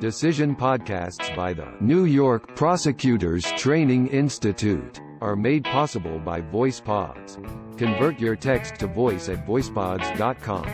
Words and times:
Decision 0.00 0.56
podcasts 0.56 1.36
by 1.36 1.52
the 1.52 1.68
New 1.80 2.06
York 2.06 2.56
Prosecutors 2.56 3.44
Training 3.58 4.06
Institute 4.06 4.98
are 5.20 5.36
made 5.36 5.64
possible 5.64 6.18
by 6.18 6.40
VoicePods. 6.40 7.36
Convert 7.76 8.18
your 8.18 8.34
text 8.34 8.76
to 8.76 8.86
voice 8.86 9.28
at 9.28 9.46
voicepods.com. 9.46 10.66